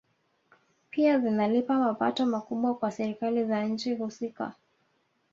[0.89, 4.53] Pia zinalipa mapato makubwa kwa Serikali za nchi husika